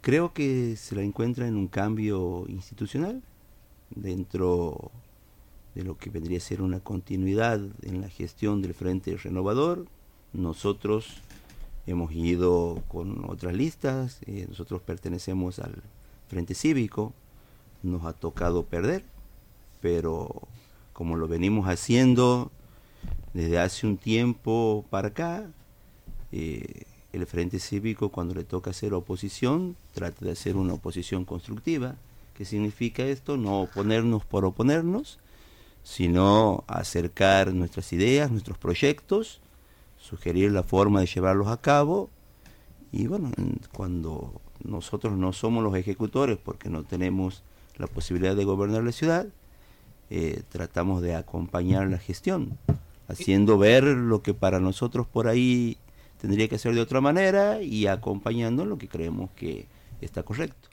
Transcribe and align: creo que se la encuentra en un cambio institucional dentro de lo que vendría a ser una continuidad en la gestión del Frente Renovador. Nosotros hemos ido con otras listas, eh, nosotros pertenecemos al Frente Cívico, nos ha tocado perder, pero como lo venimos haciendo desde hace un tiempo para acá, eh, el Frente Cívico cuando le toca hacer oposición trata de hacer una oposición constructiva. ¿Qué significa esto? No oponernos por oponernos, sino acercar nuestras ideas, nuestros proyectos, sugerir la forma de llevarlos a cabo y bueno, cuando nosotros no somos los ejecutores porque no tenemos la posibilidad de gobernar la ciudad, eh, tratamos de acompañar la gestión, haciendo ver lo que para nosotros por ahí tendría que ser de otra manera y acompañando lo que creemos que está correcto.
creo 0.00 0.32
que 0.32 0.76
se 0.76 0.94
la 0.94 1.02
encuentra 1.02 1.46
en 1.46 1.56
un 1.56 1.68
cambio 1.68 2.46
institucional 2.48 3.22
dentro 3.90 4.90
de 5.74 5.84
lo 5.84 5.98
que 5.98 6.08
vendría 6.08 6.38
a 6.38 6.40
ser 6.40 6.62
una 6.62 6.80
continuidad 6.80 7.60
en 7.82 8.00
la 8.00 8.08
gestión 8.08 8.62
del 8.62 8.72
Frente 8.72 9.14
Renovador. 9.18 9.86
Nosotros 10.32 11.18
hemos 11.86 12.12
ido 12.12 12.82
con 12.88 13.28
otras 13.28 13.54
listas, 13.54 14.20
eh, 14.26 14.46
nosotros 14.48 14.80
pertenecemos 14.80 15.58
al 15.58 15.82
Frente 16.28 16.54
Cívico, 16.54 17.12
nos 17.82 18.04
ha 18.06 18.14
tocado 18.14 18.64
perder, 18.64 19.04
pero 19.82 20.48
como 20.94 21.16
lo 21.16 21.28
venimos 21.28 21.68
haciendo 21.68 22.50
desde 23.34 23.58
hace 23.58 23.86
un 23.86 23.98
tiempo 23.98 24.86
para 24.88 25.08
acá, 25.08 25.46
eh, 26.32 26.84
el 27.12 27.26
Frente 27.26 27.58
Cívico 27.58 28.10
cuando 28.10 28.34
le 28.34 28.44
toca 28.44 28.70
hacer 28.70 28.94
oposición 28.94 29.76
trata 29.94 30.24
de 30.24 30.32
hacer 30.32 30.56
una 30.56 30.74
oposición 30.74 31.24
constructiva. 31.24 31.96
¿Qué 32.34 32.44
significa 32.44 33.04
esto? 33.04 33.36
No 33.36 33.62
oponernos 33.62 34.24
por 34.24 34.44
oponernos, 34.44 35.18
sino 35.82 36.64
acercar 36.66 37.54
nuestras 37.54 37.92
ideas, 37.92 38.30
nuestros 38.30 38.58
proyectos, 38.58 39.40
sugerir 39.98 40.52
la 40.52 40.62
forma 40.62 41.00
de 41.00 41.06
llevarlos 41.06 41.48
a 41.48 41.60
cabo 41.60 42.10
y 42.92 43.06
bueno, 43.06 43.30
cuando 43.72 44.40
nosotros 44.64 45.16
no 45.16 45.32
somos 45.32 45.62
los 45.62 45.76
ejecutores 45.76 46.38
porque 46.42 46.68
no 46.68 46.84
tenemos 46.84 47.42
la 47.76 47.86
posibilidad 47.86 48.36
de 48.36 48.44
gobernar 48.44 48.84
la 48.84 48.92
ciudad, 48.92 49.26
eh, 50.08 50.42
tratamos 50.48 51.02
de 51.02 51.14
acompañar 51.14 51.88
la 51.88 51.98
gestión, 51.98 52.56
haciendo 53.08 53.58
ver 53.58 53.84
lo 53.84 54.22
que 54.22 54.34
para 54.34 54.60
nosotros 54.60 55.06
por 55.06 55.28
ahí 55.28 55.76
tendría 56.20 56.48
que 56.48 56.58
ser 56.58 56.74
de 56.74 56.80
otra 56.80 57.00
manera 57.00 57.62
y 57.62 57.86
acompañando 57.86 58.64
lo 58.64 58.78
que 58.78 58.88
creemos 58.88 59.30
que 59.32 59.66
está 60.00 60.22
correcto. 60.22 60.68